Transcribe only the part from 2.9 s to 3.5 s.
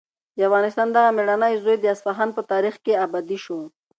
ابدي